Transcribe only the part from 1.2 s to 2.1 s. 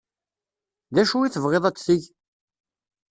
i tebɣiḍ ad teg?